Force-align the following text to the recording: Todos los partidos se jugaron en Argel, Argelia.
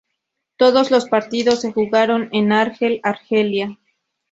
Todos 0.57 0.89
los 0.89 1.07
partidos 1.07 1.61
se 1.61 1.71
jugaron 1.73 2.29
en 2.31 2.51
Argel, 2.53 3.01
Argelia. 3.03 3.77